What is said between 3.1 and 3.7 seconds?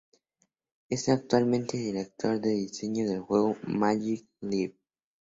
Juego